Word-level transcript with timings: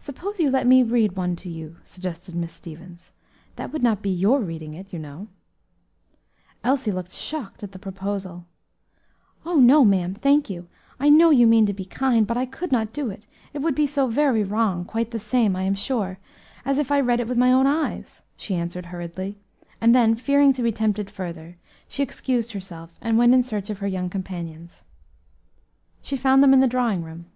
"Suppose 0.00 0.40
you 0.40 0.50
let 0.50 0.66
me 0.66 0.82
read 0.82 1.12
one 1.14 1.36
to 1.36 1.48
you," 1.48 1.76
suggested 1.84 2.34
Miss 2.34 2.52
Stevens; 2.52 3.12
"that 3.54 3.72
would 3.72 3.80
not 3.80 4.02
be 4.02 4.10
your 4.10 4.40
reading 4.40 4.74
it, 4.74 4.92
you 4.92 4.98
know." 4.98 5.28
Elsie 6.64 6.90
looked 6.90 7.12
shocked 7.12 7.62
at 7.62 7.70
the 7.70 7.78
proposal. 7.78 8.44
"Oh! 9.44 9.60
no, 9.60 9.84
ma'am, 9.84 10.14
thank 10.14 10.50
you, 10.50 10.66
I 10.98 11.10
know 11.10 11.30
you 11.30 11.46
mean 11.46 11.64
to 11.66 11.72
be 11.72 11.84
kind; 11.84 12.26
but 12.26 12.36
I 12.36 12.44
could 12.44 12.72
not 12.72 12.92
do 12.92 13.08
it; 13.08 13.28
it 13.54 13.60
would 13.60 13.76
be 13.76 13.86
so 13.86 14.08
very 14.08 14.42
wrong; 14.42 14.84
quite 14.84 15.12
the 15.12 15.20
same, 15.20 15.54
I 15.54 15.62
am 15.62 15.76
sure, 15.76 16.18
as 16.64 16.76
if 16.76 16.90
I 16.90 16.98
read 16.98 17.20
it 17.20 17.28
with 17.28 17.38
my 17.38 17.52
own 17.52 17.68
eyes," 17.68 18.22
she 18.36 18.56
answered 18.56 18.86
hurriedly; 18.86 19.38
and 19.80 19.94
then, 19.94 20.16
fearing 20.16 20.52
to 20.54 20.62
be 20.64 20.72
tempted 20.72 21.08
further, 21.08 21.56
she 21.86 22.02
excused 22.02 22.50
herself 22.50 22.98
and 23.00 23.16
went 23.16 23.32
in 23.32 23.44
search 23.44 23.70
of 23.70 23.78
her 23.78 23.86
young 23.86 24.10
companions. 24.10 24.82
She 26.02 26.16
found 26.16 26.42
them 26.42 26.52
in 26.52 26.58
the 26.58 26.66
drawing 26.66 27.04
room. 27.04 27.26